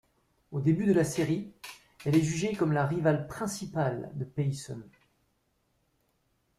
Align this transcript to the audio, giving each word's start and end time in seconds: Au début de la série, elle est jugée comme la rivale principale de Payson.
Au 0.51 0.61
début 0.61 0.87
de 0.87 0.93
la 0.93 1.03
série, 1.03 1.53
elle 2.05 2.15
est 2.15 2.21
jugée 2.23 2.55
comme 2.55 2.71
la 2.71 2.87
rivale 2.87 3.27
principale 3.27 4.09
de 4.15 4.25
Payson. 4.25 4.81